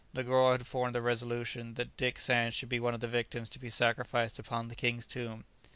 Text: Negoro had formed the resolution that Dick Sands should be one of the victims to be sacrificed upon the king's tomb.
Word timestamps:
Negoro 0.15 0.53
had 0.53 0.65
formed 0.65 0.95
the 0.95 1.01
resolution 1.03 1.75
that 1.75 1.95
Dick 1.95 2.17
Sands 2.17 2.55
should 2.55 2.69
be 2.69 2.79
one 2.79 2.95
of 2.95 3.01
the 3.01 3.07
victims 3.07 3.49
to 3.49 3.59
be 3.59 3.69
sacrificed 3.69 4.39
upon 4.39 4.67
the 4.67 4.73
king's 4.75 5.05
tomb. 5.05 5.45